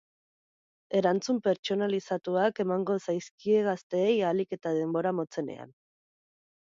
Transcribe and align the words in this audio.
Erantzun 0.99 1.41
pertsonalizatuak 1.47 2.61
emango 2.63 2.95
zaizkie 3.13 3.59
gazteei 3.67 4.15
ahalik 4.31 4.57
eta 4.57 4.73
denbora 4.79 5.13
motzenean. 5.19 5.77